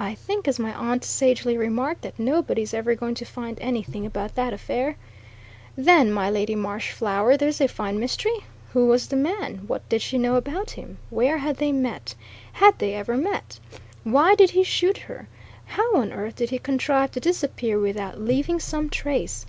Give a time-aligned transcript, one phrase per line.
[0.00, 4.04] I think, as my aunt sagely remarked, that nobody is ever going to find anything
[4.04, 4.96] about that affair!
[5.76, 8.34] Then my Lady Marshflower there's a fine mystery!
[8.72, 9.58] Who was the man?
[9.68, 10.98] What did she know about him?
[11.10, 12.16] Where had they met?
[12.54, 13.60] Had they ever met?
[14.02, 15.28] Why did he shoot her?
[15.64, 19.46] How on earth did he contrive to disappear without leaving some trace?